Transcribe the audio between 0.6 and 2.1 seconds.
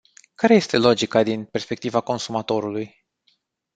logica din perspectiva